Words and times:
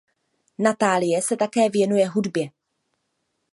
Natálie 0.59 1.21
se 1.21 1.37
také 1.37 1.69
věnuje 1.69 2.07
hudbě. 2.07 2.49